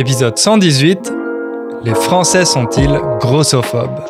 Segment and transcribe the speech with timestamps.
[0.00, 1.12] Épisode 118
[1.84, 4.00] Les Français sont-ils grossophobes?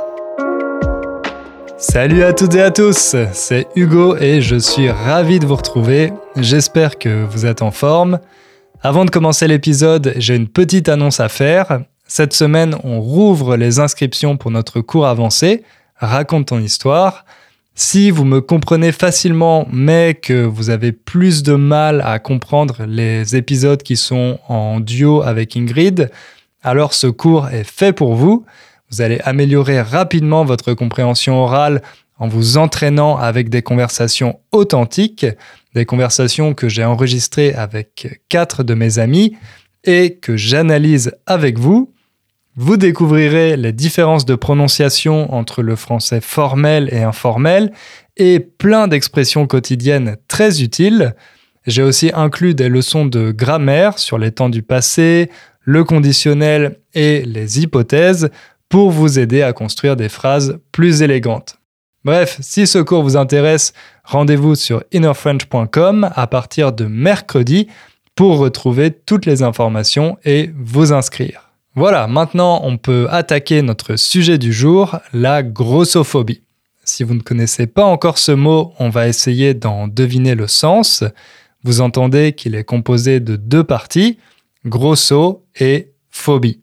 [1.78, 6.12] Salut à toutes et à tous, c'est Hugo et je suis ravi de vous retrouver.
[6.36, 8.20] J'espère que vous êtes en forme.
[8.82, 11.80] Avant de commencer l'épisode, j'ai une petite annonce à faire.
[12.06, 15.64] Cette semaine, on rouvre les inscriptions pour notre cours avancé,
[15.96, 17.24] Raconte ton histoire.
[17.82, 23.36] Si vous me comprenez facilement, mais que vous avez plus de mal à comprendre les
[23.36, 26.10] épisodes qui sont en duo avec Ingrid,
[26.62, 28.44] alors ce cours est fait pour vous.
[28.90, 31.80] Vous allez améliorer rapidement votre compréhension orale
[32.18, 35.24] en vous entraînant avec des conversations authentiques,
[35.74, 39.38] des conversations que j'ai enregistrées avec quatre de mes amis
[39.84, 41.90] et que j'analyse avec vous.
[42.62, 47.72] Vous découvrirez les différences de prononciation entre le français formel et informel
[48.18, 51.14] et plein d'expressions quotidiennes très utiles.
[51.66, 55.30] J'ai aussi inclus des leçons de grammaire sur les temps du passé,
[55.62, 58.28] le conditionnel et les hypothèses
[58.68, 61.56] pour vous aider à construire des phrases plus élégantes.
[62.04, 63.72] Bref, si ce cours vous intéresse,
[64.04, 67.68] rendez-vous sur innerfrench.com à partir de mercredi
[68.14, 71.49] pour retrouver toutes les informations et vous inscrire.
[71.76, 76.42] Voilà, maintenant on peut attaquer notre sujet du jour, la grossophobie.
[76.82, 81.04] Si vous ne connaissez pas encore ce mot, on va essayer d'en deviner le sens.
[81.62, 84.18] Vous entendez qu'il est composé de deux parties,
[84.66, 86.60] grosso et phobie.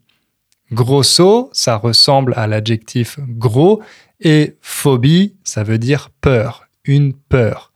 [0.73, 3.81] Grosso, ça ressemble à l'adjectif gros,
[4.19, 7.71] et phobie, ça veut dire peur, une peur.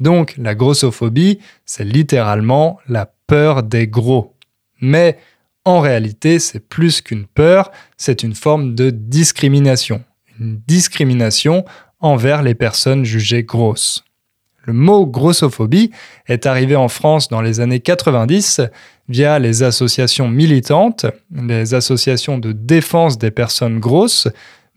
[0.00, 4.34] Donc la grossophobie, c'est littéralement la peur des gros.
[4.82, 5.18] Mais
[5.64, 10.02] en réalité, c'est plus qu'une peur, c'est une forme de discrimination.
[10.38, 11.64] Une discrimination
[12.00, 14.04] envers les personnes jugées grosses.
[14.66, 15.90] Le mot grossophobie
[16.26, 18.62] est arrivé en France dans les années 90
[19.08, 24.28] via les associations militantes, les associations de défense des personnes grosses,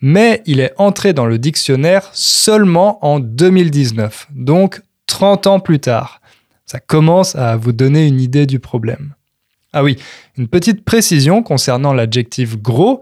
[0.01, 6.21] mais il est entré dans le dictionnaire seulement en 2019, donc 30 ans plus tard.
[6.65, 9.13] Ça commence à vous donner une idée du problème.
[9.73, 9.97] Ah oui,
[10.37, 13.01] une petite précision concernant l'adjectif gros.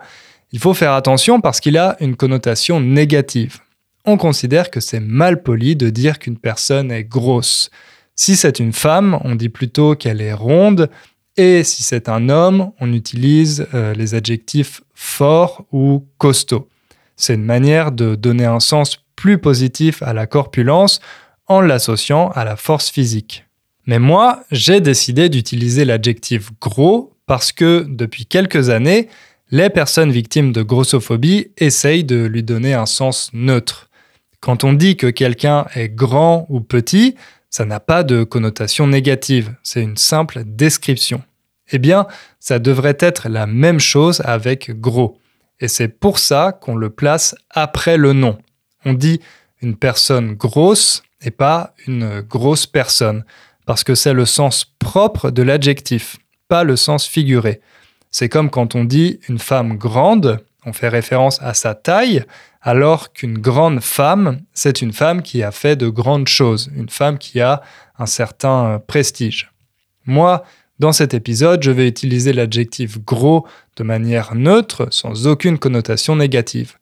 [0.52, 3.60] Il faut faire attention parce qu'il a une connotation négative.
[4.06, 7.70] On considère que c'est mal poli de dire qu'une personne est grosse.
[8.16, 10.90] Si c'est une femme, on dit plutôt qu'elle est ronde,
[11.38, 16.70] et si c'est un homme, on utilise euh, les adjectifs fort ou costaud.
[17.18, 21.02] C'est une manière de donner un sens plus positif à la corpulence
[21.48, 23.45] en l'associant à la force physique.
[23.86, 29.10] Mais moi, j'ai décidé d'utiliser l'adjectif gros parce que depuis quelques années,
[29.52, 33.90] les personnes victimes de grossophobie essayent de lui donner un sens neutre.
[34.40, 37.16] Quand on dit que quelqu'un est grand ou petit,
[37.50, 41.24] ça n'a pas de connotation négative, c'est une simple description.
[41.72, 42.08] Eh bien,
[42.40, 45.18] ça devrait être la même chose avec gros.
[45.60, 48.38] Et c'est pour ça qu'on le place après le nom.
[48.84, 49.20] On dit
[49.62, 53.24] une personne grosse et pas une grosse personne
[53.66, 56.18] parce que c'est le sens propre de l'adjectif,
[56.48, 57.62] pas le sens figuré.
[58.12, 62.24] C'est comme quand on dit une femme grande, on fait référence à sa taille,
[62.62, 67.18] alors qu'une grande femme, c'est une femme qui a fait de grandes choses, une femme
[67.18, 67.62] qui a
[68.00, 69.52] un certain prestige.
[70.06, 70.44] Moi,
[70.80, 73.48] dans cet épisode, je vais utiliser l'adjectif gros
[73.78, 76.74] de manière neutre, sans aucune connotation négative.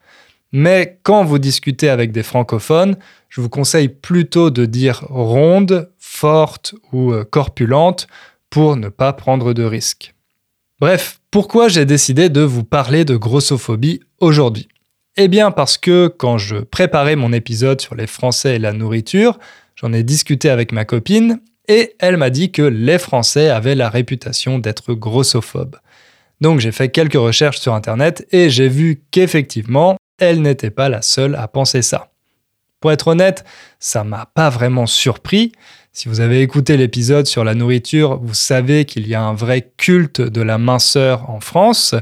[0.51, 2.95] Mais quand vous discutez avec des francophones,
[3.29, 8.07] je vous conseille plutôt de dire ronde, forte ou euh, corpulente
[8.49, 10.13] pour ne pas prendre de risques.
[10.79, 14.67] Bref, pourquoi j'ai décidé de vous parler de grossophobie aujourd'hui?
[15.17, 19.39] Eh bien parce que quand je préparais mon épisode sur les Français et la nourriture,
[19.75, 23.89] j'en ai discuté avec ma copine et elle m'a dit que les Français avaient la
[23.89, 25.77] réputation d'être grossophobes.
[26.41, 31.01] Donc j'ai fait quelques recherches sur Internet et j'ai vu qu'effectivement, elle n'était pas la
[31.01, 32.11] seule à penser ça.
[32.79, 33.45] Pour être honnête,
[33.79, 35.53] ça m'a pas vraiment surpris.
[35.95, 39.71] Si vous avez écouté l'épisode sur la nourriture, vous savez qu'il y a un vrai
[39.77, 41.93] culte de la minceur en France.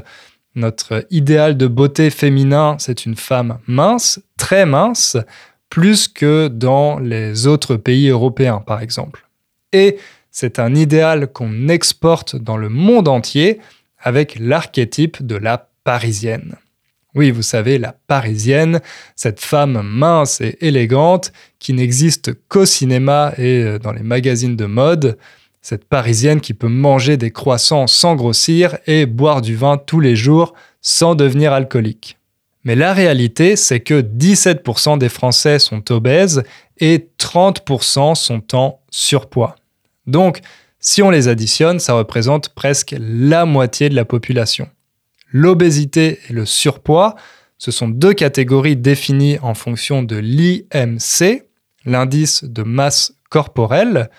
[0.54, 5.18] Notre idéal de beauté féminin, c'est une femme mince, très mince,
[5.68, 9.28] plus que dans les autres pays européens, par exemple.
[9.74, 9.98] Et
[10.30, 13.60] c'est un idéal qu'on exporte dans le monde entier
[13.98, 16.56] avec l'archétype de la parisienne.
[17.14, 18.80] Oui, vous savez, la parisienne,
[19.16, 24.64] cette femme mince et élégante qui n'existe qu'au cinéma et euh, dans les magazines de
[24.64, 25.18] mode,
[25.60, 30.16] cette parisienne qui peut manger des croissants sans grossir et boire du vin tous les
[30.16, 32.18] jours sans devenir alcoolique.
[32.64, 36.42] Mais la réalité, c'est que 17% des Français sont obèses
[36.78, 39.56] et 30% sont en surpoids.
[40.06, 40.40] Donc,
[40.84, 44.68] Si on les additionne, ça représente presque la moitié de la population.
[45.32, 47.16] L'obésité et le surpoids,
[47.58, 51.44] ce sont deux catégories définies en fonction de l'IMC,
[51.84, 54.10] l'indice de masse corporelle.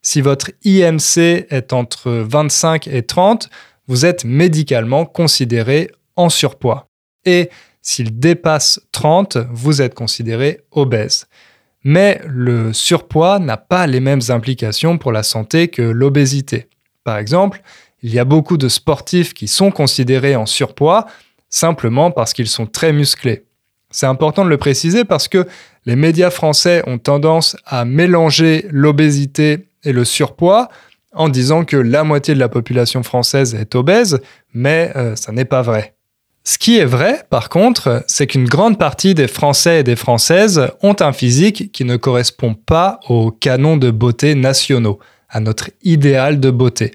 [0.00, 3.50] Si votre IMC est entre 25 et 30,
[3.86, 6.88] vous êtes médicalement considéré en surpoids.
[7.24, 7.50] Et
[7.82, 11.26] s'il dépasse 30, vous êtes considéré obèse.
[11.84, 16.68] Mais le surpoids n'a pas les mêmes implications pour la santé que l'obésité.
[17.04, 17.62] Par exemple,
[18.02, 21.06] il y a beaucoup de sportifs qui sont considérés en surpoids
[21.48, 23.44] simplement parce qu'ils sont très musclés.
[23.90, 25.46] C'est important de le préciser parce que
[25.84, 30.68] les médias français ont tendance à mélanger l'obésité et le surpoids
[31.14, 34.20] en disant que la moitié de la population française est obèse,
[34.54, 35.94] mais euh, ça n'est pas vrai.
[36.44, 40.68] Ce qui est vrai, par contre, c'est qu'une grande partie des Français et des Françaises
[40.82, 44.98] ont un physique qui ne correspond pas aux canons de beauté nationaux,
[45.28, 46.92] à notre idéal de beauté.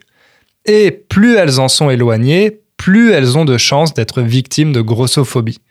[0.67, 5.61] Et plus elles en sont éloignées, plus elles ont de chances d'être victimes de grossophobie.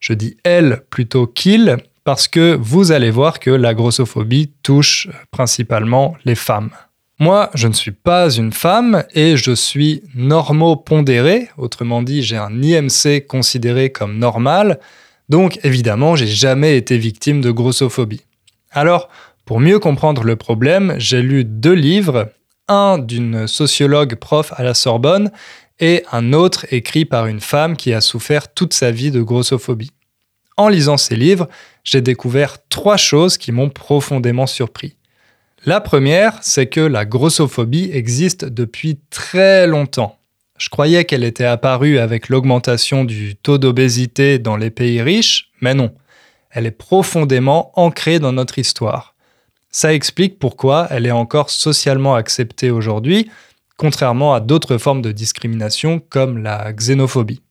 [0.00, 6.16] Je dis elles plutôt qu'ils, parce que vous allez voir que la grossophobie touche principalement
[6.24, 6.70] les femmes.
[7.18, 12.62] Moi, je ne suis pas une femme et je suis normopondéré, autrement dit, j'ai un
[12.62, 14.78] IMC considéré comme normal,
[15.28, 18.22] donc évidemment, j'ai jamais été victime de grossophobie.
[18.70, 19.08] Alors,
[19.46, 22.28] pour mieux comprendre le problème, j'ai lu deux livres,
[22.68, 25.30] un d'une sociologue prof à la Sorbonne
[25.78, 29.92] et un autre écrit par une femme qui a souffert toute sa vie de grossophobie.
[30.56, 31.48] En lisant ces livres,
[31.84, 34.96] j'ai découvert trois choses qui m'ont profondément surpris.
[35.64, 40.18] La première, c'est que la grossophobie existe depuis très longtemps.
[40.58, 45.74] Je croyais qu'elle était apparue avec l'augmentation du taux d'obésité dans les pays riches, mais
[45.74, 45.94] non.
[46.50, 49.15] Elle est profondément ancrée dans notre histoire.
[49.76, 53.30] Ça explique pourquoi elle est encore socialement acceptée aujourd'hui,
[53.76, 57.42] contrairement à d'autres formes de discrimination comme la xénophobie.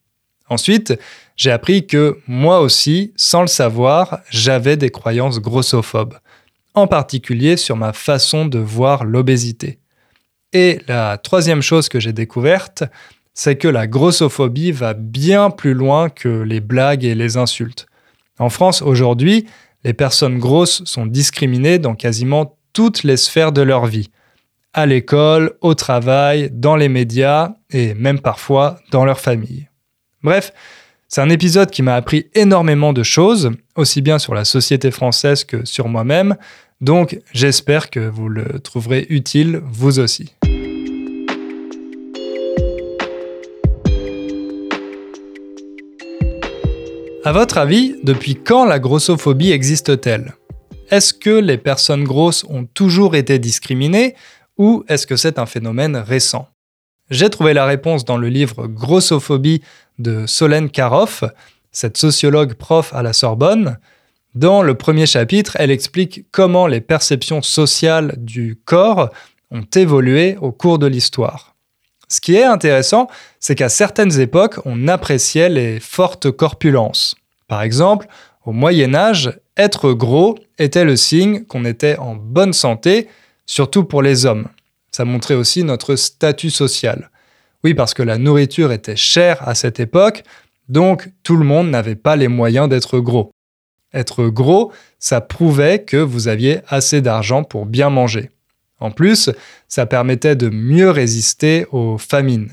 [0.50, 1.00] Ensuite,
[1.36, 6.18] j'ai appris que moi aussi, sans le savoir, j'avais des croyances grossophobes
[6.74, 9.77] en particulier sur ma façon de voir l'obésité.
[10.51, 12.86] Et la troisième chose que j'ai découverte,
[13.36, 17.86] c'est que la grossophobie va bien plus loin que les blagues et les insultes.
[18.39, 19.45] En France, aujourd'hui,
[19.85, 24.09] les personnes grosses sont discriminées dans quasiment toutes les sphères de leur vie.
[24.73, 29.69] À l'école, au travail, dans les médias et même parfois dans leur famille.
[30.23, 30.51] Bref,
[31.07, 35.43] c'est un épisode qui m'a appris énormément de choses, aussi bien sur la société française
[35.43, 36.35] que sur moi-même,
[36.81, 40.33] donc j'espère que vous le trouverez utile vous aussi.
[47.25, 50.36] À votre avis, depuis quand la grossophobie existe-t-elle?
[50.92, 54.13] Est-ce que les personnes grosses ont toujours été discriminées
[54.60, 56.48] ou est-ce que c'est un phénomène récent?
[57.10, 59.63] J'ai trouvé la réponse dans le livre Grossophobie
[59.98, 61.24] de Solène Karoff,
[61.72, 63.80] cette sociologue prof à la Sorbonne.
[64.36, 69.10] Dans le premier chapitre, elle explique comment les perceptions sociales du corps
[69.50, 71.54] ont évolué au cours de l'histoire.
[72.07, 73.07] Ce qui est intéressant,
[73.39, 77.15] c'est qu'à certaines époques, on appréciait les fortes corpulences.
[77.47, 78.07] Par exemple,
[78.45, 83.07] au Moyen Âge, être gros était le signe qu'on était en bonne santé,
[83.45, 84.47] surtout pour les hommes.
[84.91, 87.09] Ça montrait aussi notre statut social.
[87.63, 90.24] Oui, parce que la nourriture était chère à cette époque,
[90.69, 93.31] donc tout le monde n'avait pas les moyens d'être gros.
[93.93, 98.29] Être gros, ça prouvait que vous aviez assez d'argent pour bien manger.
[98.79, 99.29] En plus,
[99.67, 102.51] ça permettait de mieux résister aux famines.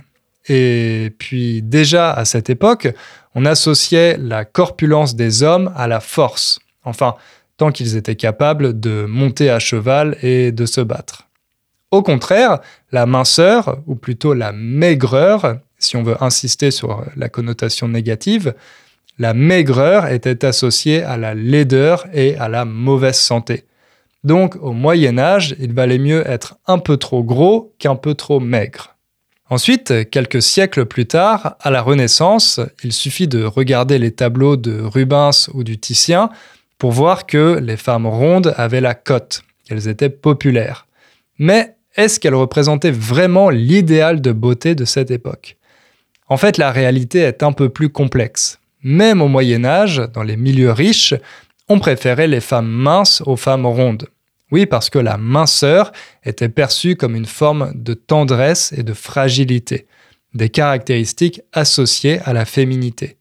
[0.49, 2.89] Et puis déjà à cette époque,
[3.35, 6.59] on associait la corpulence des hommes à la force.
[6.85, 7.15] Enfin,
[7.57, 11.29] tant qu'ils étaient capables de monter à cheval et de se battre.
[11.91, 12.59] Au contraire,
[12.91, 18.55] la minceur, ou plutôt la maigreur, si on veut insister sur la connotation négative,
[19.19, 23.65] la maigreur était associée à la laideur et à la mauvaise santé.
[24.25, 28.41] Donc au Moyen Âge, il valait mieux être un peu trop gros qu'un peu trop
[28.41, 28.97] maigre.
[29.51, 34.81] Ensuite, quelques siècles plus tard, à la Renaissance, il suffit de regarder les tableaux de
[34.81, 36.31] Rubens ou du Titien
[36.79, 40.87] pour voir que les femmes rondes avaient la cote, qu'elles étaient populaires.
[41.39, 45.59] Mais est-ce qu'elles représentaient vraiment l'idéal de beauté de cette époque?
[46.29, 48.59] En fait, la réalité est un peu plus complexe.
[48.83, 51.15] Même au Moyen Âge, dans les milieux riches,
[51.69, 54.09] on préférait les femmes minces aux femmes rondes.
[54.51, 55.93] Oui, parce que la minceur
[56.25, 59.87] était perçue comme une forme de tendresse et de fragilité,
[60.35, 63.17] des caractéristiques associées à la féminité.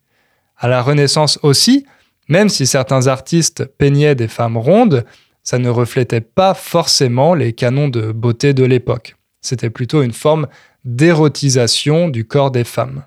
[0.58, 1.86] À la Renaissance aussi,
[2.28, 5.04] même si certains artistes peignaient des femmes rondes,
[5.42, 9.16] ça ne reflétait pas forcément les canons de beauté de l'époque.
[9.40, 10.46] C'était plutôt une forme
[10.84, 13.04] d'érotisation du corps des femmes.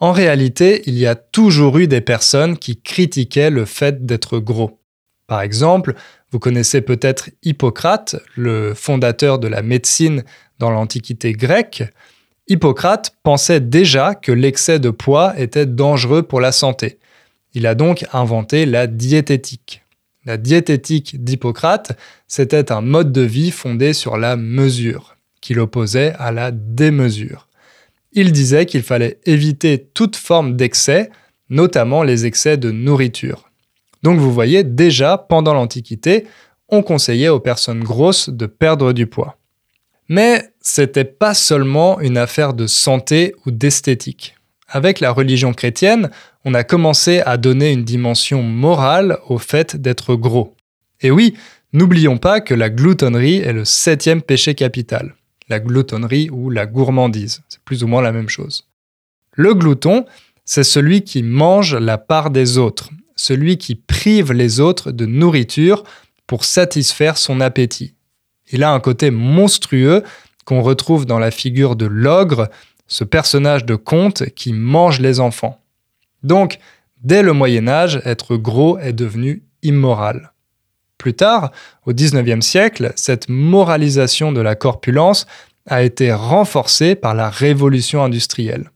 [0.00, 4.80] En réalité, il y a toujours eu des personnes qui critiquaient le fait d'être gros.
[5.26, 5.94] Par exemple,
[6.32, 10.24] vous connaissez peut-être Hippocrate, le fondateur de la médecine
[10.58, 11.82] dans l'Antiquité grecque.
[12.48, 16.98] Hippocrate pensait déjà que l'excès de poids était dangereux pour la santé.
[17.52, 19.82] Il a donc inventé la diététique.
[20.24, 26.32] La diététique d'Hippocrate, c'était un mode de vie fondé sur la mesure, qu'il opposait à
[26.32, 27.49] la démesure.
[28.12, 31.10] Il disait qu'il fallait éviter toute forme d'excès,
[31.48, 33.50] notamment les excès de nourriture.
[34.02, 36.26] Donc vous voyez, déjà pendant l'Antiquité,
[36.68, 39.36] on conseillait aux personnes grosses de perdre du poids.
[40.08, 44.34] Mais c'était pas seulement une affaire de santé ou d'esthétique.
[44.66, 46.10] Avec la religion chrétienne,
[46.44, 50.56] on a commencé à donner une dimension morale au fait d'être gros.
[51.00, 51.34] Et oui,
[51.72, 55.14] n'oublions pas que la gloutonnerie est le septième péché capital.
[55.50, 58.68] La gloutonnerie ou la gourmandise, c'est plus ou moins la même chose.
[59.32, 60.06] Le glouton,
[60.44, 65.82] c'est celui qui mange la part des autres, celui qui prive les autres de nourriture
[66.28, 67.94] pour satisfaire son appétit.
[68.52, 70.04] Il a un côté monstrueux
[70.44, 72.48] qu'on retrouve dans la figure de l'ogre,
[72.86, 75.60] ce personnage de conte qui mange les enfants.
[76.22, 76.58] Donc,
[77.02, 80.32] dès le Moyen Âge, être gros est devenu immoral.
[81.00, 81.50] Plus tard,
[81.86, 85.26] au XIXe siècle, cette moralisation de la corpulence
[85.66, 88.70] a été renforcée par la révolution industrielle.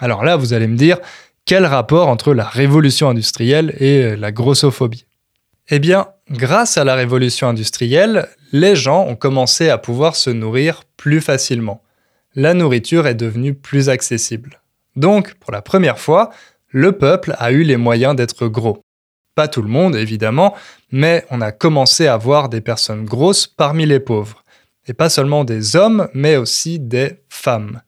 [0.00, 0.98] Alors là, vous allez me dire,
[1.44, 5.06] quel rapport entre la révolution industrielle et la grossophobie?
[5.68, 10.82] Eh bien, grâce à la révolution industrielle, les gens ont commencé à pouvoir se nourrir
[10.96, 11.82] plus facilement
[12.38, 14.60] la nourriture est devenue plus accessible.
[14.94, 16.30] Donc, pour la première fois,
[16.68, 18.80] le peuple a eu les moyens d'être gros.
[19.38, 20.56] Pas tout le monde, évidemment,
[20.90, 24.42] mais on a commencé à voir des personnes grosses parmi les pauvres.
[24.88, 27.80] Et pas seulement des hommes, mais aussi des femmes.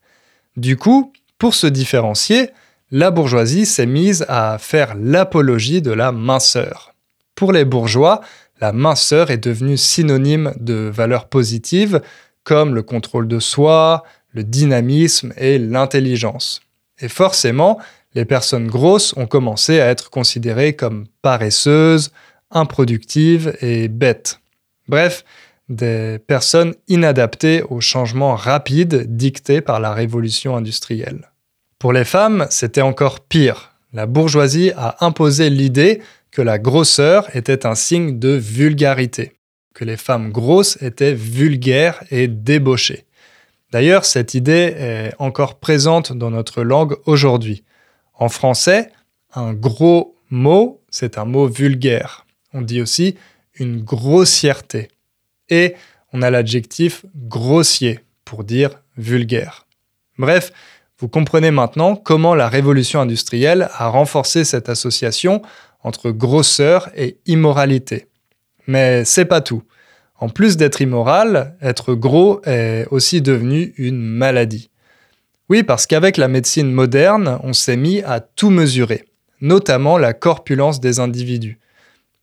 [0.57, 2.51] Du coup, pour se différencier,
[2.93, 6.95] la bourgeoisie s'est mise à faire l'apologie de la minceur.
[7.35, 8.21] Pour les bourgeois,
[8.61, 12.01] la minceur est devenue synonyme de valeurs positives
[12.45, 16.61] comme le contrôle de soi, le dynamisme et l'intelligence.
[17.01, 17.81] Et forcément,
[18.15, 22.11] les personnes grosses ont commencé à être considérées comme paresseuses,
[22.51, 24.41] improductives et bêtes.
[24.89, 25.25] Bref,
[25.69, 31.31] des personnes inadaptées aux changements rapides dictés par la révolution industrielle.
[31.79, 33.73] Pour les femmes, c'était encore pire.
[33.93, 36.03] La bourgeoisie a imposé l'idée
[36.33, 39.33] que la grosseur était un signe de vulgarité,
[39.75, 43.05] que les femmes grosses étaient vulgaires et débauchées.
[43.73, 47.65] D'ailleurs, cette idée est encore présente dans notre langue aujourd'hui.
[48.21, 48.93] En français,
[49.35, 52.27] un gros mot, c'est un mot vulgaire.
[52.53, 53.17] On dit aussi
[53.55, 54.89] une grossièreté.
[55.49, 55.75] Et
[56.13, 59.67] on a l'adjectif grossier pour dire vulgaire.
[60.19, 60.53] Bref,
[60.99, 65.41] vous comprenez maintenant comment la révolution industrielle a renforcé cette association
[65.83, 68.07] entre grosseur et immoralité.
[68.67, 69.63] Mais c'est pas tout.
[70.17, 74.69] En plus d'être immoral, être gros est aussi devenu une maladie.
[75.51, 79.05] Oui, parce qu'avec la médecine moderne, on s'est mis à tout mesurer,
[79.41, 81.59] notamment la corpulence des individus.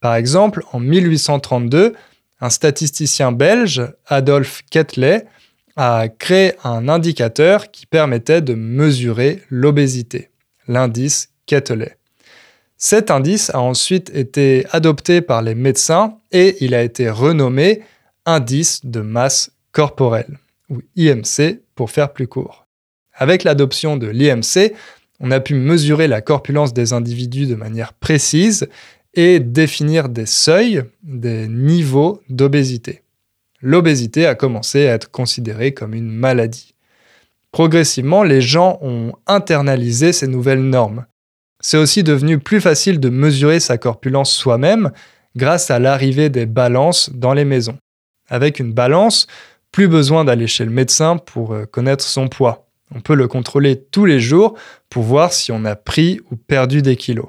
[0.00, 1.94] Par exemple, en 1832,
[2.40, 5.26] un statisticien belge, Adolphe Ketley,
[5.76, 10.30] a créé un indicateur qui permettait de mesurer l'obésité,
[10.66, 11.98] l'indice Ketley.
[12.78, 17.82] Cet indice a ensuite été adopté par les médecins et il a été renommé
[18.24, 20.38] indice de masse corporelle,
[20.70, 22.67] ou IMC pour faire plus court.
[23.18, 24.72] Avec l'adoption de l'IMC,
[25.20, 28.68] on a pu mesurer la corpulence des individus de manière précise
[29.12, 33.02] et définir des seuils, des niveaux d'obésité.
[33.60, 36.74] L'obésité a commencé à être considérée comme une maladie.
[37.52, 41.04] Progressivement, les gens ont internalisé ces nouvelles normes
[41.60, 44.90] c'est aussi devenu plus facile de mesurer sa corpulence soi-même
[45.36, 47.78] grâce à l'arrivée des balances dans les maisons.
[48.28, 49.26] Avec une balance,
[49.72, 52.67] plus besoin d'aller chez le médecin pour euh, connaître son poids.
[52.94, 54.56] On peut le contrôler tous les jours
[54.88, 57.28] pour voir si on a pris ou perdu des kilos.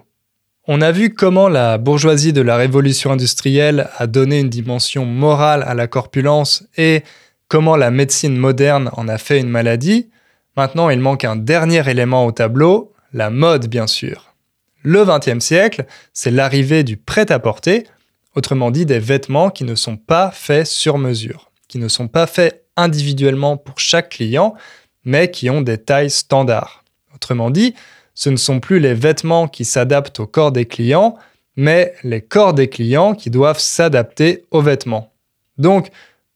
[0.67, 5.63] On a vu comment la bourgeoisie de la révolution industrielle a donné une dimension morale
[5.63, 7.03] à la corpulence et
[7.47, 10.09] comment la médecine moderne en a fait une maladie.
[10.55, 14.35] Maintenant, il manque un dernier élément au tableau, la mode bien sûr.
[14.83, 17.87] Le XXe siècle, c'est l'arrivée du prêt-à-porter,
[18.35, 22.27] autrement dit des vêtements qui ne sont pas faits sur mesure, qui ne sont pas
[22.27, 24.53] faits individuellement pour chaque client,
[25.03, 26.83] mais qui ont des tailles standards.
[27.15, 27.73] Autrement dit,
[28.13, 31.17] ce ne sont plus les vêtements qui s'adaptent au corps des clients,
[31.55, 35.13] mais les corps des clients qui doivent s'adapter aux vêtements.
[35.57, 35.89] Donc,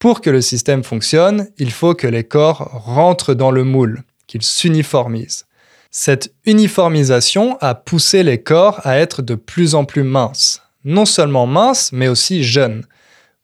[0.04, 4.44] Pour que le système fonctionne, il faut que les corps rentrent dans le moule, qu'ils
[4.44, 5.46] s'uniformisent.
[5.92, 10.62] Cette uniformisation a poussé les corps à être de plus en plus minces.
[10.84, 12.86] Non seulement minces, mais aussi jeunes.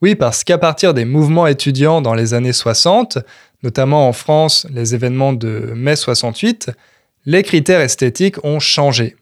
[0.02, 3.18] Oui, parce qu'à partir des mouvements étudiants dans les années 60,
[3.64, 6.72] notamment en France, les événements de mai 68,
[7.26, 9.18] les critères esthétiques ont changé.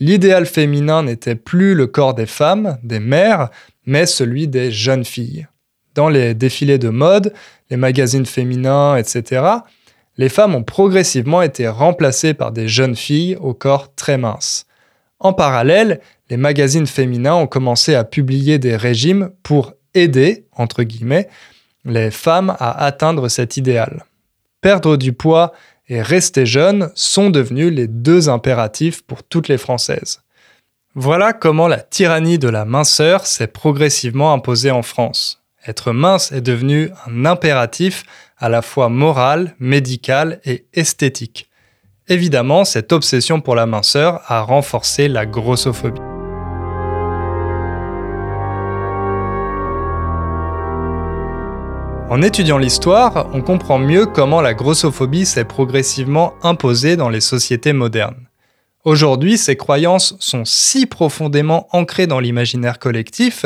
[0.00, 3.50] L'idéal féminin n'était plus le corps des femmes, des mères,
[3.86, 5.46] mais celui des jeunes filles.
[5.94, 7.32] Dans les défilés de mode,
[7.70, 9.42] les magazines féminins, etc.,
[10.18, 14.66] les femmes ont progressivement été remplacées par des jeunes filles au corps très mince.
[15.18, 21.28] En parallèle, les magazines féminins ont commencé à publier des régimes pour aider, entre guillemets,
[21.84, 24.04] les femmes à atteindre cet idéal.
[24.60, 25.52] Perdre du poids
[25.88, 30.22] et rester jeune sont devenus les deux impératifs pour toutes les Françaises.
[30.94, 35.42] Voilà comment la tyrannie de la minceur s'est progressivement imposée en France.
[35.66, 38.04] Être mince est devenu un impératif
[38.38, 41.50] à la fois moral, médical et esthétique.
[42.08, 46.15] Évidemment, cette obsession pour la minceur a renforcé la grossophobie.
[52.08, 57.72] En étudiant l'histoire, on comprend mieux comment la grossophobie s'est progressivement imposée dans les sociétés
[57.72, 58.28] modernes.
[58.84, 63.44] Aujourd'hui, ces croyances sont si profondément ancrées dans l'imaginaire collectif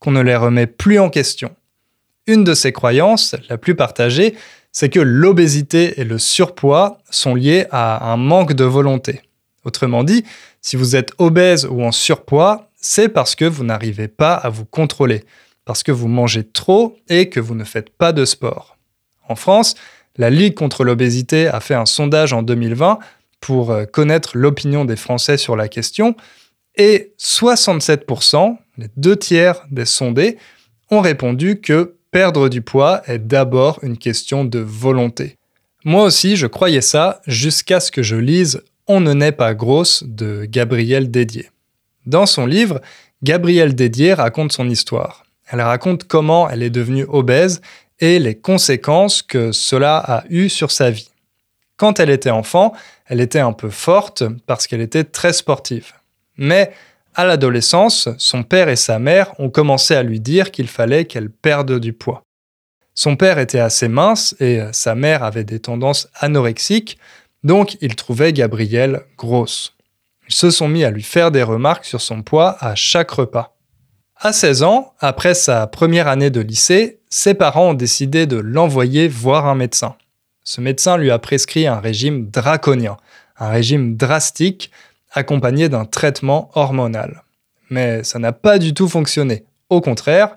[0.00, 1.54] qu'on ne les remet plus en question.
[2.26, 4.34] Une de ces croyances, la plus partagée,
[4.72, 9.22] c'est que l'obésité et le surpoids sont liés à un manque de volonté.
[9.64, 10.24] Autrement dit,
[10.60, 14.64] si vous êtes obèse ou en surpoids, c'est parce que vous n'arrivez pas à vous
[14.64, 15.22] contrôler
[15.70, 18.76] parce que vous mangez trop et que vous ne faites pas de sport.
[19.28, 19.76] En France,
[20.16, 22.98] la Ligue contre l'obésité a fait un sondage en 2020
[23.38, 26.16] pour euh, connaître l'opinion des Français sur la question
[26.74, 30.38] et 67%, les deux tiers des sondés,
[30.90, 35.36] ont répondu que perdre du poids est d'abord une question de volonté.
[35.84, 40.02] Moi aussi, je croyais ça jusqu'à ce que je lise On ne naît pas grosse
[40.04, 41.48] de Gabrielle Dédier.
[42.06, 42.80] Dans son livre,
[43.22, 45.22] Gabrielle Dédier raconte son histoire.
[45.50, 47.60] Elle raconte comment elle est devenue obèse
[47.98, 51.10] et les conséquences que cela a eu sur sa vie.
[51.76, 52.72] Quand elle était enfant,
[53.06, 55.92] elle était un peu forte parce qu'elle était très sportive.
[56.36, 56.72] Mais
[57.14, 61.30] à l'adolescence, son père et sa mère ont commencé à lui dire qu'il fallait qu'elle
[61.30, 62.22] perde du poids.
[62.94, 66.98] Son père était assez mince et sa mère avait des tendances anorexiques,
[67.42, 69.74] donc il trouvait Gabrielle grosse.
[70.28, 73.56] Ils se sont mis à lui faire des remarques sur son poids à chaque repas.
[74.22, 79.08] À 16 ans, après sa première année de lycée, ses parents ont décidé de l'envoyer
[79.08, 79.96] voir un médecin.
[80.44, 82.98] Ce médecin lui a prescrit un régime draconien,
[83.38, 84.72] un régime drastique
[85.10, 87.22] accompagné d'un traitement hormonal.
[87.70, 89.44] Mais ça n'a pas du tout fonctionné.
[89.70, 90.36] Au contraire,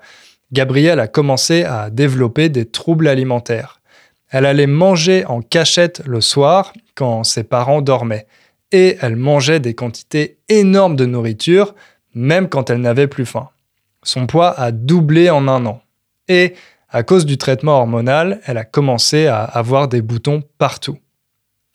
[0.53, 3.81] Gabrielle a commencé à développer des troubles alimentaires.
[4.29, 8.27] Elle allait manger en cachette le soir quand ses parents dormaient.
[8.71, 11.75] Et elle mangeait des quantités énormes de nourriture,
[12.15, 13.49] même quand elle n'avait plus faim.
[14.03, 15.81] Son poids a doublé en un an.
[16.27, 16.53] Et
[16.89, 20.97] à cause du traitement hormonal, elle a commencé à avoir des boutons partout.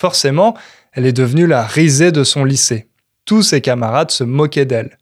[0.00, 0.56] Forcément,
[0.92, 2.88] elle est devenue la risée de son lycée.
[3.24, 4.96] Tous ses camarades se moquaient d'elle.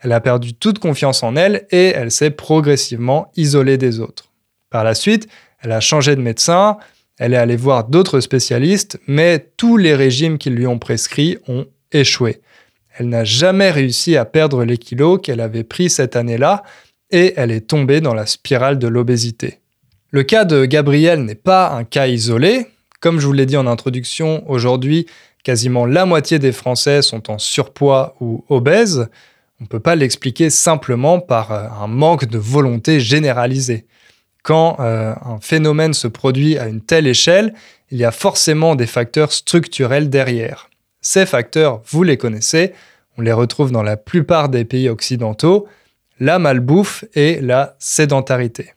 [0.00, 4.30] Elle a perdu toute confiance en elle et elle s'est progressivement isolée des autres.
[4.70, 5.28] Par la suite,
[5.62, 6.78] elle a changé de médecin,
[7.18, 11.66] elle est allée voir d'autres spécialistes, mais tous les régimes qu'ils lui ont prescrits ont
[11.92, 12.40] échoué.
[13.00, 16.64] Elle n'a jamais réussi à perdre les kilos qu'elle avait pris cette année-là
[17.10, 19.60] et elle est tombée dans la spirale de l'obésité.
[20.10, 22.66] Le cas de Gabrielle n'est pas un cas isolé.
[23.00, 25.06] Comme je vous l'ai dit en introduction, aujourd'hui,
[25.44, 29.08] quasiment la moitié des Français sont en surpoids ou obèses.
[29.60, 33.86] On ne peut pas l'expliquer simplement par euh, un manque de volonté généralisé.
[34.42, 37.54] Quand euh, un phénomène se produit à une telle échelle,
[37.90, 40.69] il y a forcément des facteurs structurels derrière.
[41.00, 42.72] Ces facteurs, vous les connaissez,
[43.16, 45.66] on les retrouve dans la plupart des pays occidentaux,
[46.18, 48.74] la malbouffe et la sédentarité.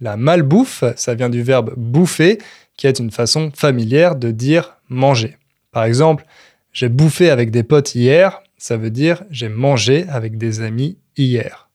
[0.00, 2.38] La malbouffe, ça vient du verbe bouffer,
[2.76, 5.36] qui est une façon familière de dire manger.
[5.72, 6.24] Par exemple,
[6.72, 11.68] j'ai bouffé avec des potes hier, ça veut dire j'ai mangé avec des amis hier.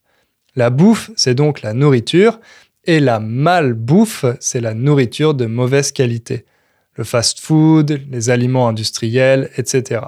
[0.56, 2.40] La bouffe, c'est donc la nourriture,
[2.86, 6.46] et la malbouffe, c'est la nourriture de mauvaise qualité.
[6.96, 10.02] Le fast-food, les aliments industriels, etc.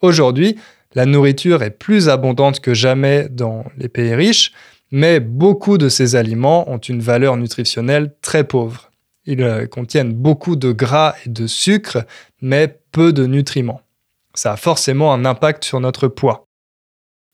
[0.00, 0.56] Aujourd'hui,
[0.94, 4.52] la nourriture est plus abondante que jamais dans les pays riches,
[4.90, 8.90] mais beaucoup de ces aliments ont une valeur nutritionnelle très pauvre.
[9.24, 12.06] Ils euh, contiennent beaucoup de gras et de sucre,
[12.40, 13.82] mais peu de nutriments.
[14.34, 16.46] Ça a forcément un impact sur notre poids.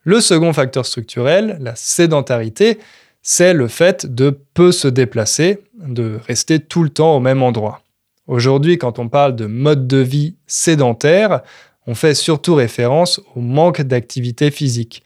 [0.04, 2.78] Le second facteur structurel, la sédentarité,
[3.22, 7.81] c'est le fait de peu se déplacer, de rester tout le temps au même endroit.
[8.26, 11.42] Aujourd'hui, quand on parle de mode de vie sédentaire,
[11.86, 15.02] on fait surtout référence au manque d'activité physique.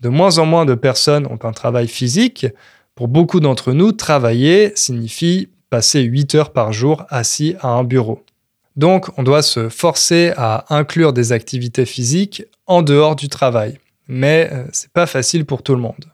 [0.00, 2.46] De moins en moins de personnes ont un travail physique.
[2.94, 8.22] Pour beaucoup d'entre nous, travailler signifie passer 8 heures par jour assis à un bureau.
[8.76, 13.78] Donc, on doit se forcer à inclure des activités physiques en dehors du travail.
[14.08, 16.04] Mais euh, c'est pas facile pour tout le monde.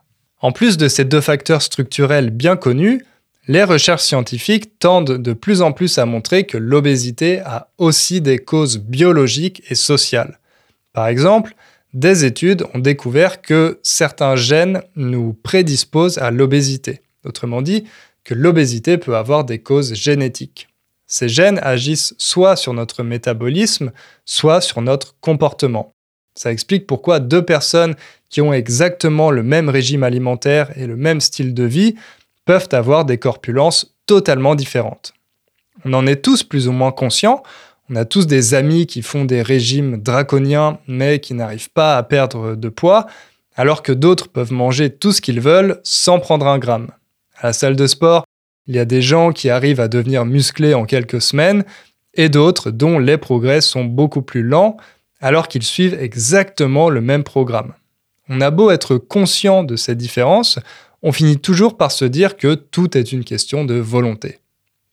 [0.41, 3.05] En plus de ces deux facteurs structurels bien connus,
[3.48, 8.38] les recherches scientifiques tendent de plus en plus à montrer que l'obésité a aussi des
[8.38, 10.38] causes biologiques et sociales.
[10.92, 11.55] Par exemple,
[11.92, 17.02] des études ont découvert que certains gènes nous prédisposent à l'obésité.
[17.24, 17.85] Autrement dit,
[18.24, 20.68] que l'obésité peut avoir des causes génétiques.
[21.07, 23.92] Ces gènes agissent soit sur notre métabolisme,
[24.24, 25.92] soit sur notre comportement.
[26.35, 27.94] Ça explique pourquoi deux personnes
[28.31, 31.96] qui ont exactement le même régime alimentaire et le même style de vie
[32.44, 35.14] peuvent avoir des corpulences totalement différentes.
[35.85, 37.42] On en est tous plus ou moins conscients,
[37.90, 42.02] on a tous des amis qui font des régimes draconiens mais qui n'arrivent pas à
[42.02, 43.07] perdre de poids,
[43.55, 46.90] alors que d'autres peuvent manger tout ce qu'ils veulent sans prendre un gramme.
[47.37, 48.24] À la salle de sport,
[48.66, 51.64] il y a des gens qui arrivent à devenir musclés en quelques semaines
[52.14, 54.76] et d'autres dont les progrès sont beaucoup plus lents
[55.20, 57.74] alors qu'ils suivent exactement le même programme.
[58.28, 60.59] On a beau être conscient de ces différences,
[61.03, 64.38] on finit toujours par se dire que tout est une question de volonté.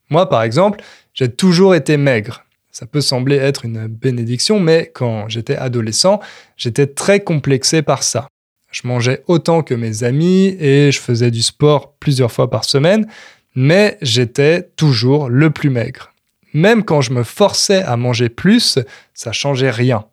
[0.10, 0.82] Moi, par exemple,
[1.13, 2.45] j'ai toujours été maigre.
[2.72, 6.19] Ça peut sembler être une bénédiction, mais quand j'étais adolescent,
[6.58, 8.28] j'étais très complexé par ça.
[8.72, 13.08] Je mangeais autant que mes amis et je faisais du sport plusieurs fois par semaine,
[13.56, 16.13] mais j'étais toujours le plus maigre.
[16.54, 18.80] Même quand je me forçais à manger plus,
[19.13, 20.06] ça changeait rien.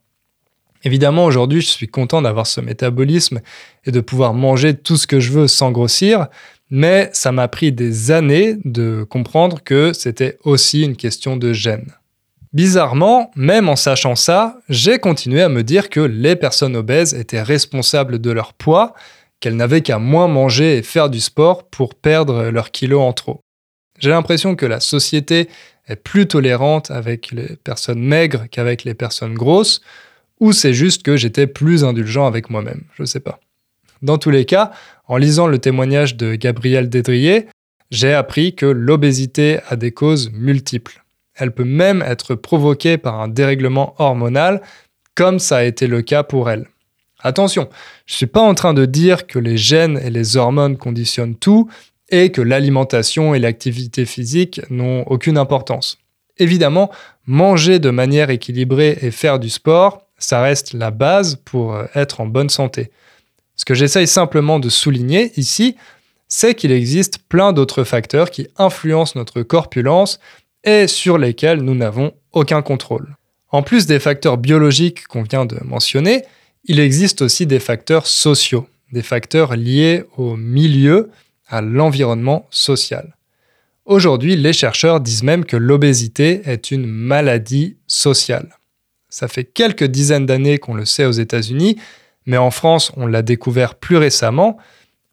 [0.85, 3.41] Évidemment, aujourd'hui, je suis content d'avoir ce métabolisme
[3.85, 6.29] et de pouvoir manger tout ce que je veux sans grossir,
[6.71, 11.93] mais ça m'a pris des années de comprendre que c'était aussi une question de gêne.
[12.53, 17.43] Bizarrement, même en sachant ça, j'ai continué à me dire que les personnes obèses étaient
[17.43, 18.95] responsables de leur poids,
[19.41, 23.41] qu'elles n'avaient qu'à moins manger et faire du sport pour perdre leurs kilos en trop.
[23.99, 25.49] J'ai l'impression que la société
[25.87, 29.81] est plus tolérante avec les personnes maigres qu'avec les personnes grosses,
[30.41, 33.41] ou c'est juste que j'étais plus indulgent avec moi-même, je ne sais pas.
[34.03, 34.73] Dans tous les cas,
[35.07, 37.47] en lisant le témoignage de Gabriel Dédrier,
[37.91, 41.03] j'ai appris que l'obésité a des causes multiples.
[41.35, 44.61] Elle peut même être provoquée par un dérèglement hormonal,
[45.15, 46.67] comme ça a été le cas pour elle.
[47.21, 47.69] Attention,
[48.07, 51.37] je ne suis pas en train de dire que les gènes et les hormones conditionnent
[51.37, 51.69] tout
[52.09, 55.99] et que l'alimentation et l'activité physique n'ont aucune importance.
[56.39, 56.91] Évidemment,
[57.27, 62.21] manger de manière équilibrée et faire du sport, ça reste la base pour euh, être
[62.21, 62.91] en bonne santé.
[63.55, 65.77] Ce que j'essaye simplement de souligner ici,
[66.29, 70.19] c'est qu'il existe plein d'autres facteurs qui influencent notre corpulence
[70.65, 73.17] et sur lesquels nous n'avons aucun contrôle.
[73.51, 76.25] En plus des facteurs biologiques qu'on vient de mentionner,
[76.65, 81.11] il existe aussi des facteurs sociaux, des facteurs liés au milieu,
[81.49, 83.17] à l'environnement social.
[83.85, 88.57] Aujourd'hui, les chercheurs disent même que l'obésité est une maladie sociale.
[89.09, 91.77] Ça fait quelques dizaines d'années qu'on le sait aux États-Unis,
[92.27, 94.59] mais en France, on l'a découvert plus récemment.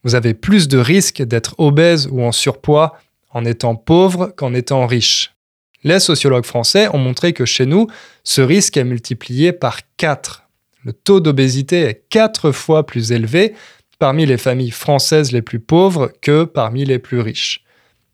[0.03, 2.97] Vous avez plus de risques d'être obèse ou en surpoids
[3.29, 5.36] en étant pauvre qu'en étant riche.
[5.84, 7.88] Les sociologues français ont montré que chez nous,
[8.23, 10.43] ce risque est multiplié par 4.
[10.86, 13.53] Le taux d'obésité est 4 fois plus élevé
[13.99, 17.63] parmi les familles françaises les plus pauvres que parmi les plus riches.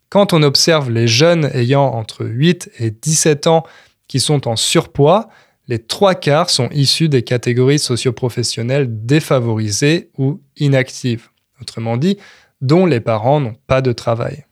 [0.08, 3.64] Quand on observe les jeunes ayant entre 8 et 17 ans
[4.08, 5.28] qui sont en surpoids,
[5.70, 11.28] les trois quarts sont issus des catégories socioprofessionnelles défavorisées ou inactives,
[11.62, 12.18] autrement dit,
[12.60, 14.46] dont les parents n'ont pas de travail.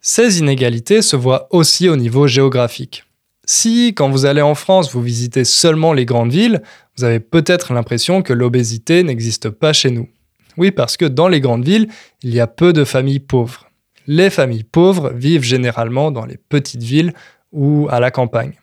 [0.00, 3.04] Ces inégalités se voient aussi au niveau géographique.
[3.44, 6.62] Si, quand vous allez en France, vous visitez seulement les grandes villes,
[6.96, 10.08] vous avez peut-être l'impression que l'obésité n'existe pas chez nous.
[10.56, 11.88] Oui, parce que dans les grandes villes,
[12.22, 13.68] il y a peu de familles pauvres.
[14.06, 17.12] Les familles pauvres vivent généralement dans les petites villes
[17.52, 18.54] ou à la campagne.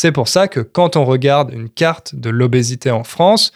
[0.00, 3.50] C'est pour ça que quand on regarde une carte de l'obésité en France,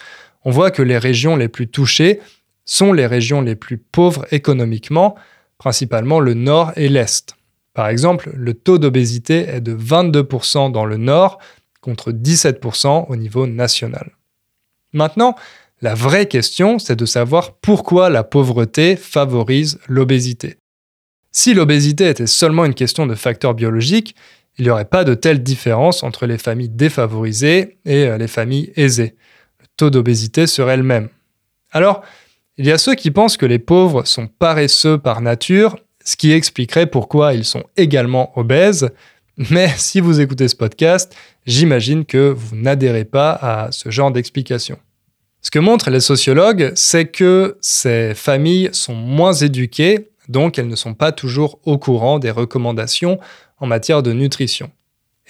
[0.45, 2.19] on voit que les régions les plus touchées
[2.65, 5.15] sont les régions les plus pauvres économiquement,
[5.59, 7.37] principalement le nord et l'est.
[7.75, 11.39] Par exemple, le taux d'obésité est de 22% dans le nord
[11.81, 14.11] contre 17% au niveau national.
[14.93, 15.37] Maintenant,
[15.81, 20.57] la vraie question, c'est de savoir pourquoi la pauvreté favorise l'obésité.
[21.31, 24.17] Si l'obésité était seulement une question de facteurs biologiques,
[24.59, 28.73] il n'y aurait pas de telle différence entre les familles défavorisées et euh, les familles
[28.77, 29.17] aisées.
[29.61, 31.09] Le taux d'obésité serait le même.
[31.71, 32.03] Alors,
[32.59, 36.33] Il y a ceux qui pensent que les pauvres sont paresseux par nature, ce qui
[36.33, 38.91] expliquerait pourquoi ils sont également obèses.
[39.39, 44.79] Mais si vous écoutez ce podcast, j'imagine que vous n'adhérez pas à ce genre d'explication.
[45.41, 50.77] Ce que montrent les sociologues, c'est que ces familles sont moins éduquées, donc elles ne
[50.77, 53.19] sont pas toujours au courant des recommandations
[53.63, 54.71] en matière de nutrition.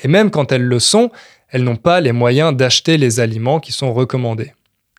[0.02, 1.12] Et même quand elles le sont,
[1.50, 4.52] elles n'ont pas les moyens d'acheter les aliments qui sont recommandés.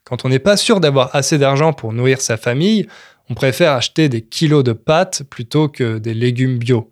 [0.04, 2.88] Quand on n'est pas sûr d'avoir assez d'argent pour nourrir sa famille,
[3.30, 6.92] on préfère acheter des kilos de pâtes plutôt que des légumes bio.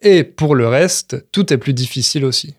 [0.00, 2.54] Et pour le reste, tout est plus difficile aussi.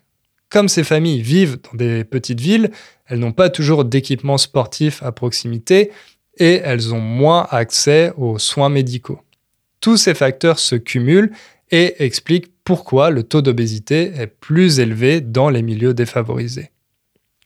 [0.48, 2.70] Comme ces familles vivent dans des petites villes,
[3.06, 5.90] elles n'ont pas toujours d'équipements sportifs à proximité
[6.38, 9.20] et elles ont moins accès aux soins médicaux.
[9.80, 11.32] Tous ces facteurs se cumulent
[11.72, 16.72] et expliquent pourquoi le taux d'obésité est plus élevé dans les milieux défavorisés.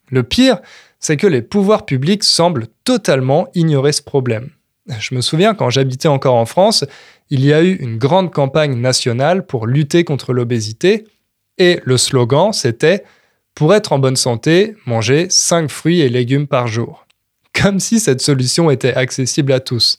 [0.09, 0.61] Le pire,
[0.99, 4.49] c'est que les pouvoirs publics semblent totalement ignorer ce problème.
[4.99, 6.87] Je me souviens quand j'habitais encore en France,
[7.29, 11.05] il y a eu une grande campagne nationale pour lutter contre l'obésité
[11.59, 13.05] et le slogan c'était
[13.55, 17.07] Pour être en bonne santé, manger 5 fruits et légumes par jour.
[17.53, 19.99] Comme si cette solution était accessible à tous.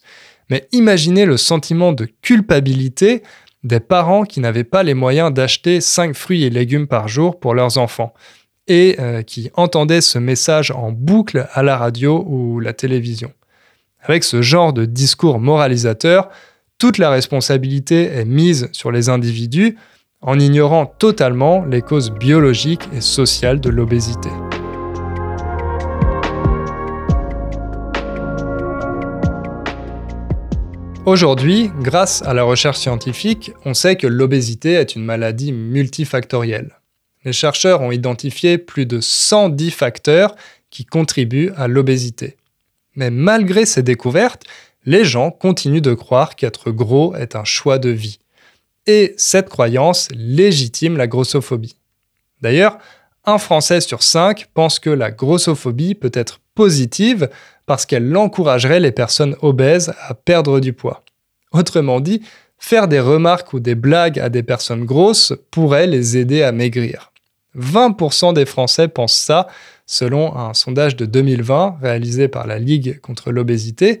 [0.50, 3.22] Mais imaginez le sentiment de culpabilité
[3.64, 7.54] des parents qui n'avaient pas les moyens d'acheter 5 fruits et légumes par jour pour
[7.54, 8.12] leurs enfants
[8.66, 13.32] et euh, qui entendaient ce message en boucle à la radio ou la télévision.
[14.00, 16.28] Avec ce genre de discours moralisateur,
[16.78, 19.76] toute la responsabilité est mise sur les individus
[20.20, 24.30] en ignorant totalement les causes biologiques et sociales de l'obésité.
[31.04, 36.78] Aujourd'hui, grâce à la recherche scientifique, on sait que l'obésité est une maladie multifactorielle.
[37.24, 40.36] Les chercheurs ont identifié plus de 110 facteurs
[40.70, 42.36] qui contribuent à l'obésité.
[42.94, 44.44] Mais malgré ces découvertes,
[44.84, 48.20] les gens continuent de croire qu'être gros est un choix de vie.
[48.86, 51.78] Et cette croyance légitime la grossophobie.
[52.42, 52.78] D'ailleurs,
[53.24, 57.28] un Français sur cinq pense que la grossophobie peut être positive
[57.66, 61.02] parce qu'elle encouragerait les personnes obèses à perdre du poids.
[61.52, 62.22] Autrement dit,
[62.58, 67.12] faire des remarques ou des blagues à des personnes grosses pourrait les aider à maigrir.
[67.58, 69.46] 20% des Français pensent ça,
[69.86, 74.00] selon un sondage de 2020 réalisé par la Ligue contre l'obésité.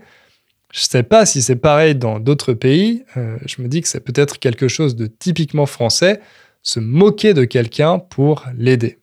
[0.72, 3.88] Je ne sais pas si c'est pareil dans d'autres pays, euh, je me dis que
[3.88, 6.20] c'est peut-être quelque chose de typiquement français,
[6.62, 9.01] se moquer de quelqu'un pour l'aider.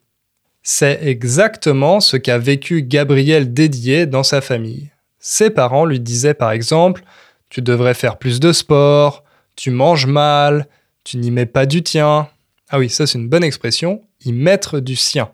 [0.61, 4.91] C'est exactement ce qu'a vécu Gabriel Dédier dans sa famille.
[5.19, 7.03] Ses parents lui disaient par exemple
[7.49, 9.23] Tu devrais faire plus de sport,
[9.55, 10.67] tu manges mal,
[11.03, 12.29] tu n'y mets pas du tien.
[12.69, 15.31] Ah oui, ça c'est une bonne expression, y mettre du sien.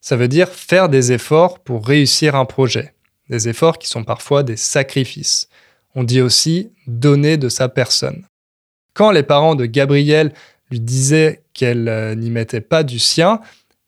[0.00, 2.92] Ça veut dire faire des efforts pour réussir un projet.
[3.28, 5.48] Des efforts qui sont parfois des sacrifices.
[5.94, 8.24] On dit aussi donner de sa personne.
[8.94, 10.32] Quand les parents de Gabriel
[10.70, 13.40] lui disaient qu'elle euh, n'y mettait pas du sien,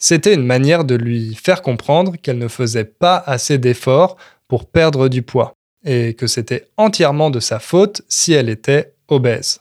[0.04, 5.08] c'était une manière de lui faire comprendre qu'elle ne faisait pas assez d'efforts pour perdre
[5.08, 9.60] du poids et que c'était entièrement de sa faute si elle était obèse.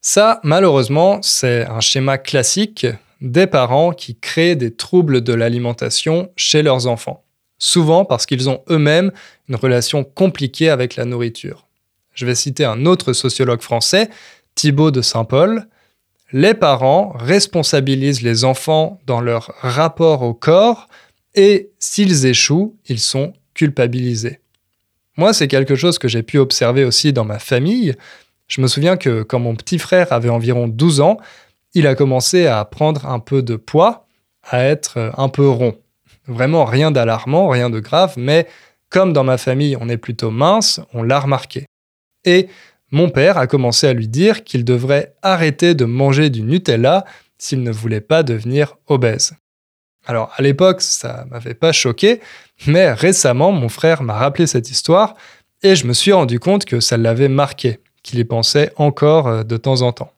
[0.00, 2.88] Ça, malheureusement, c'est un schéma classique
[3.20, 7.22] des parents qui créent des troubles de l'alimentation chez leurs enfants,
[7.58, 9.12] souvent parce qu'ils ont eux-mêmes
[9.48, 11.68] une relation compliquée avec la nourriture.
[12.14, 14.10] Je vais citer un autre sociologue français,
[14.56, 15.68] Thibaut de Saint-Paul,
[16.34, 20.88] les parents responsabilisent les enfants dans leur rapport au corps
[21.36, 24.40] et s'ils échouent, ils sont culpabilisés.
[25.16, 27.94] Moi, c'est quelque chose que j'ai pu observer aussi dans ma famille.
[28.48, 31.18] Je me souviens que quand mon petit frère avait environ 12 ans,
[31.72, 34.08] il a commencé à prendre un peu de poids,
[34.42, 35.76] à être un peu rond.
[36.26, 38.48] Vraiment rien d'alarmant, rien de grave, mais
[38.90, 41.64] comme dans ma famille on est plutôt mince, on l'a remarqué.
[42.24, 42.48] Et
[42.94, 47.04] mon père a commencé à lui dire qu'il devrait arrêter de manger du Nutella
[47.38, 49.34] s'il ne voulait pas devenir obèse.
[50.06, 52.20] Alors à l'époque, ça m'avait pas choqué,
[52.68, 55.16] mais récemment, mon frère m'a rappelé cette histoire
[55.64, 59.42] et je me suis rendu compte que ça l'avait marqué, qu'il y pensait encore euh,
[59.42, 60.12] de temps en temps.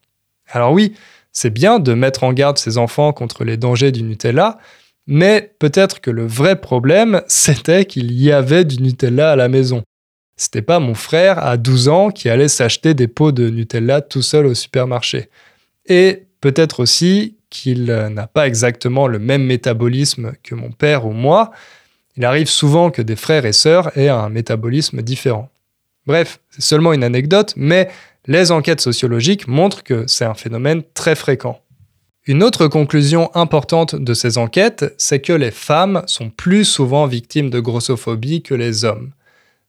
[0.51, 0.93] Alors oui,
[1.33, 4.59] c'est bien de mettre en garde ses enfants contre les dangers du Nutella,
[5.07, 9.83] mais peut-être que le vrai problème, c'était qu'il y avait du Nutella à la maison.
[10.37, 14.23] C'était pas mon frère à 12 ans qui allait s'acheter des pots de Nutella tout
[14.23, 15.31] seul au supermarché.
[15.87, 21.13] Et peut-être aussi qu'il euh, n'a pas exactement le même métabolisme que mon père ou
[21.13, 21.53] moi.
[22.17, 25.51] Il arrive souvent que des frères et sœurs aient un métabolisme différent.
[26.07, 27.89] Bref, c'est seulement une anecdote, mais
[28.27, 31.61] les enquêtes sociologiques montrent que c'est un phénomène très fréquent.
[32.27, 37.51] Une autre conclusion importante de ces enquêtes, c'est que les femmes sont plus souvent victimes
[37.51, 39.13] de grossophobie que les hommes.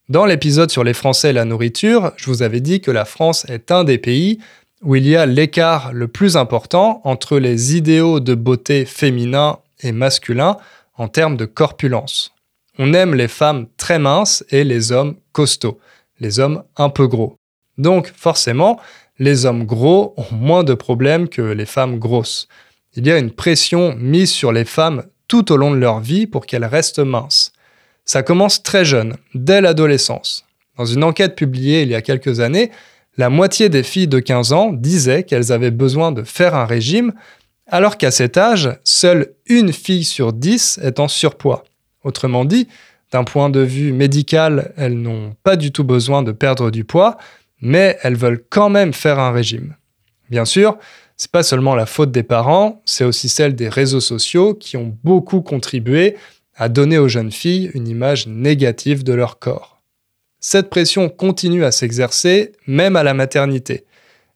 [0.09, 3.45] Dans l'épisode sur les Français et la nourriture, je vous avais dit que la France
[3.49, 4.39] est un des pays
[4.81, 9.91] où il y a l'écart le plus important entre les idéaux de beauté féminin et
[9.91, 10.55] masculin
[10.95, 12.31] en termes de corpulence.
[12.79, 15.77] On aime les femmes très minces et les hommes costauds,
[16.21, 17.35] les hommes un peu gros.
[17.77, 18.79] Donc forcément,
[19.19, 22.47] les hommes gros ont moins de problèmes que les femmes grosses.
[22.95, 26.27] Il y a une pression mise sur les femmes tout au long de leur vie
[26.27, 27.51] pour qu'elles restent minces.
[28.07, 30.45] Ça commence très jeune, dès l'adolescence.
[30.77, 32.71] Dans une enquête publiée il y a quelques années,
[33.17, 37.11] la moitié des filles de 15 ans disaient qu'elles avaient besoin de faire un régime,
[37.67, 41.65] alors qu'à cet âge, seule une fille sur dix est en surpoids.
[42.05, 42.69] Autrement dit,
[43.11, 47.17] d'un point de vue médical, elles n'ont pas du tout besoin de perdre du poids,
[47.59, 49.75] mais elles veulent quand même faire un régime.
[50.29, 50.77] Bien sûr,
[51.17, 54.95] c'est pas seulement la faute des parents, c'est aussi celle des réseaux sociaux qui ont
[55.03, 56.15] beaucoup contribué
[56.57, 59.79] à donner aux jeunes filles une image négative de leur corps.
[60.39, 63.85] Cette pression continue à s'exercer même à la maternité.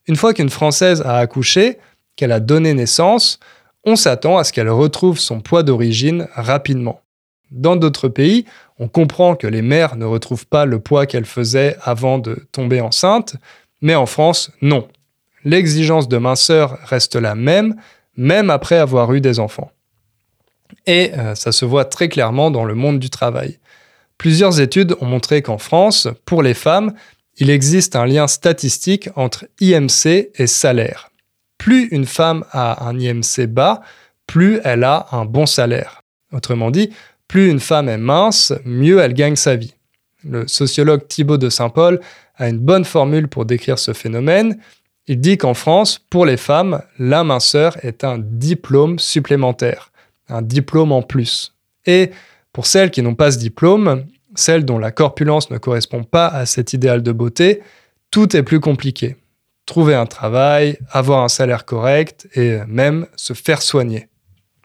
[0.07, 1.77] Une fois qu'une Française a accouché,
[2.15, 3.39] qu'elle a donné naissance,
[3.84, 7.01] on s'attend à ce qu'elle retrouve son poids d'origine rapidement.
[7.49, 8.45] Dans d'autres pays,
[8.79, 12.81] on comprend que les mères ne retrouvent pas le poids qu'elles faisaient avant de tomber
[12.81, 13.36] enceinte,
[13.81, 14.88] mais en France, non.
[15.43, 17.75] L'exigence de minceur reste la même,
[18.15, 19.71] même après avoir eu des enfants.
[20.86, 23.60] Et euh, ça se voit très clairement dans le monde du travail.
[24.17, 26.93] Plusieurs études ont montré qu'en France, pour les femmes,
[27.38, 31.10] il existe un lien statistique entre IMC et salaire.
[31.57, 33.81] Plus une femme a un IMC bas,
[34.27, 36.01] plus elle a un bon salaire.
[36.31, 36.91] Autrement dit,
[37.27, 39.73] plus une femme est mince, mieux elle gagne sa vie.
[40.23, 41.99] Le sociologue Thibaut de Saint-Paul
[42.36, 44.57] a une bonne formule pour décrire ce phénomène.
[45.07, 49.90] Il dit qu'en France, pour les femmes, la minceur est un diplôme supplémentaire,
[50.32, 51.56] un diplôme en plus.
[51.86, 52.12] Et
[52.54, 56.46] pour celles qui n'ont pas ce diplôme, celles dont la corpulence ne correspond pas à
[56.46, 57.62] cet idéal de beauté,
[58.12, 59.17] tout est plus compliqué.
[59.65, 64.08] Trouver un travail, avoir un salaire correct et même se faire soigner.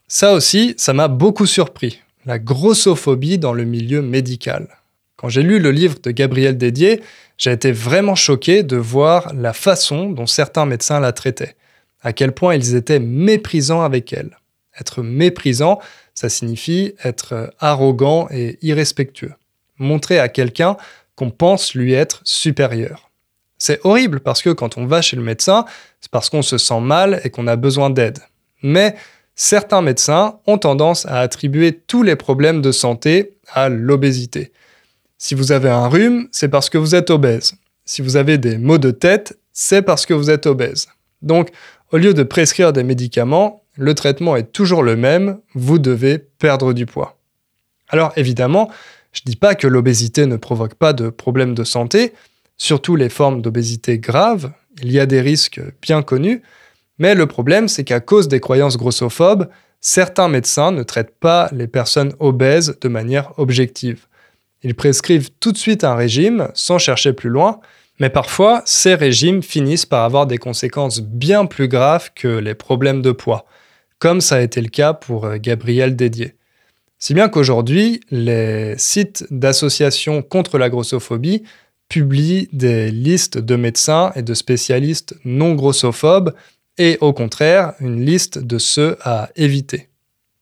[0.08, 4.68] Ça aussi, ça m'a beaucoup surpris, la grossophobie dans le milieu médical.
[5.16, 7.02] Quand j'ai lu le livre de Gabriel Dédier,
[7.38, 11.56] j'ai été vraiment choqué de voir la façon dont certains médecins la traitaient,
[12.02, 14.36] à quel point ils étaient méprisants avec elle.
[14.80, 15.80] Être méprisant,
[16.14, 19.34] ça signifie être arrogant et irrespectueux.
[19.78, 20.76] Montrer à quelqu'un
[21.14, 23.10] qu'on pense lui être supérieur.
[23.58, 25.64] C'est horrible parce que quand on va chez le médecin,
[26.00, 28.18] c'est parce qu'on se sent mal et qu'on a besoin d'aide.
[28.62, 28.96] Mais
[29.34, 34.52] certains médecins ont tendance à attribuer tous les problèmes de santé à l'obésité.
[35.18, 37.54] Si vous avez un rhume, c'est parce que vous êtes obèse.
[37.86, 40.88] Si vous avez des maux de tête, c'est parce que vous êtes obèse.
[41.22, 41.50] Donc,
[41.92, 46.72] au lieu de prescrire des médicaments, le traitement est toujours le même, vous devez perdre
[46.72, 47.18] du poids.
[47.88, 48.70] Alors évidemment,
[49.12, 52.12] je ne dis pas que l'obésité ne provoque pas de problèmes de santé,
[52.56, 56.42] surtout les formes d'obésité graves, il y a des risques bien connus,
[56.98, 59.48] mais le problème c'est qu'à cause des croyances grossophobes,
[59.80, 64.06] certains médecins ne traitent pas les personnes obèses de manière objective.
[64.62, 67.60] Ils prescrivent tout de suite un régime sans chercher plus loin,
[68.00, 73.02] mais parfois ces régimes finissent par avoir des conséquences bien plus graves que les problèmes
[73.02, 73.46] de poids,
[73.98, 76.34] comme ça a été le cas pour euh, Gabriel Dédier.
[76.98, 81.42] Si bien qu'aujourd'hui, les sites d'associations contre la grossophobie
[81.88, 86.34] publient des listes de médecins et de spécialistes non grossophobes
[86.78, 89.88] et au contraire une liste de ceux à éviter.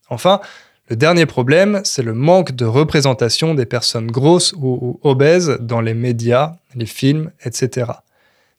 [0.08, 0.40] Enfin,
[0.88, 5.94] le dernier problème, c'est le manque de représentation des personnes grosses ou, obèses dans les
[5.94, 7.90] médias, les films, etc.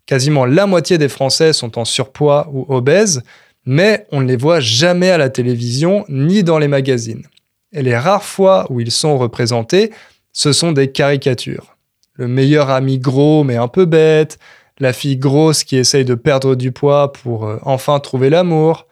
[0.05, 3.23] Quasiment la moitié des Français sont en surpoids ou obèses,
[3.65, 7.25] mais on ne les voit jamais à la télévision ni dans les magazines.
[7.71, 9.91] Et les rares fois où ils sont représentés,
[10.31, 11.75] ce sont des caricatures.
[12.13, 14.37] Le meilleur ami gros mais un peu bête,
[14.79, 18.87] la fille grosse qui essaye de perdre du poids pour euh, enfin trouver l'amour,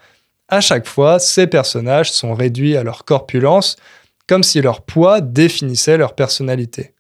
[0.54, 3.76] à chaque fois, ces personnages sont réduits à leur corpulence,
[4.28, 6.94] comme si leur poids définissait leur personnalité.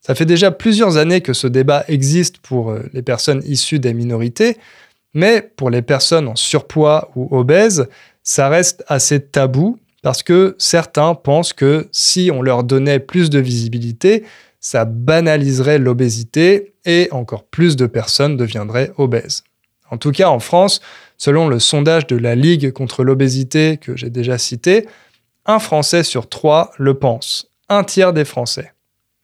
[0.00, 3.94] Ça fait déjà plusieurs années que ce débat existe pour euh, les personnes issues des
[3.94, 4.58] minorités,
[5.14, 7.88] mais pour les personnes en surpoids ou obèses,
[8.22, 13.38] ça reste assez tabou parce que certains pensent que si on leur donnait plus de
[13.38, 14.24] visibilité,
[14.60, 19.44] ça banaliserait l'obésité et encore plus de personnes deviendraient obèses.
[19.90, 20.80] En tout cas, en France,
[21.16, 24.86] selon le sondage de la Ligue contre l'obésité que j'ai déjà cité,
[25.46, 28.72] un Français sur trois le pense, un tiers des Français.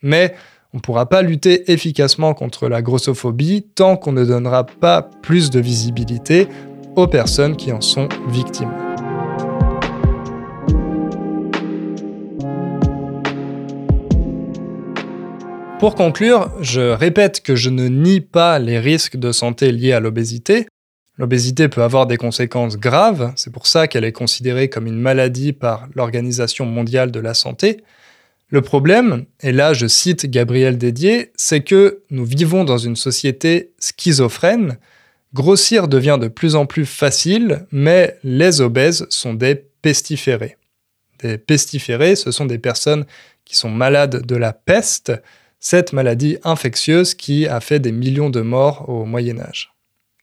[0.02, 0.34] Mais
[0.72, 5.50] on ne pourra pas lutter efficacement contre la grossophobie tant qu'on ne donnera pas plus
[5.50, 6.46] de visibilité
[6.96, 8.72] aux personnes qui en sont victimes.
[15.80, 20.00] Pour conclure, je répète que je ne nie pas les risques de santé liés à
[20.00, 20.66] l'obésité.
[21.16, 25.52] L'obésité peut avoir des conséquences graves, c'est pour ça qu'elle est considérée comme une maladie
[25.52, 27.82] par l'Organisation mondiale de la santé.
[28.50, 33.72] Le problème, et là je cite Gabriel Dédier, c'est que nous vivons dans une société
[33.78, 34.78] schizophrène.
[35.34, 40.56] Grossir devient de plus en plus facile, mais les obèses sont des pestiférés.
[41.20, 43.04] Des pestiférés, ce sont des personnes
[43.44, 45.12] qui sont malades de la peste,
[45.60, 49.72] cette maladie infectieuse qui a fait des millions de morts au Moyen Âge.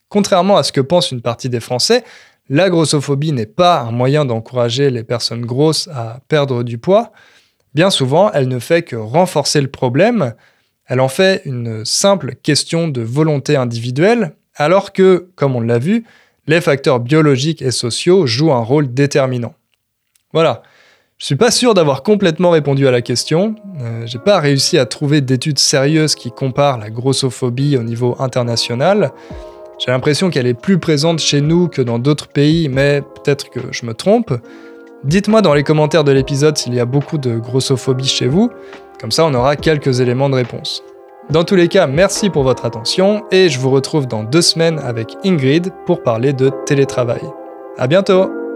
[0.10, 2.04] Contrairement à ce que pense une partie des Français,
[2.50, 7.12] la grossophobie n'est pas un moyen d'encourager les personnes grosses à perdre du poids.
[7.74, 10.34] Bien souvent, elle ne fait que renforcer le problème,
[10.88, 16.06] elle en fait une simple question de volonté individuelle, alors que, comme on l'a vu,
[16.48, 19.54] les facteurs biologiques et sociaux jouent un rôle déterminant.
[20.34, 20.64] Voilà,
[21.18, 23.56] je suis pas sûr d'avoir complètement répondu à la question.
[23.82, 29.12] Euh, j'ai pas réussi à trouver d'études sérieuses qui comparent la grossophobie au niveau international.
[29.80, 33.60] J'ai l'impression qu'elle est plus présente chez nous que dans d'autres pays, mais peut-être que
[33.72, 34.32] je me trompe.
[35.04, 38.50] Dites-moi dans les commentaires de l'épisode s'il y a beaucoup de grossophobie chez vous,
[39.00, 40.84] comme ça on aura quelques éléments de réponse.
[41.30, 44.80] Dans tous les cas, merci pour votre attention et je vous retrouve dans deux semaines
[44.80, 47.22] avec Ingrid pour parler de télétravail.
[47.78, 48.47] À bientôt!